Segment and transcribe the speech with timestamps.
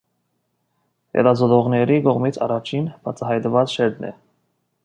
[1.17, 4.15] Հետազոտողների կողմից առաջին բացահայտված շերտն է։